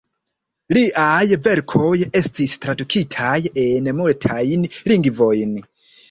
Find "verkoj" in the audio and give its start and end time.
1.47-1.91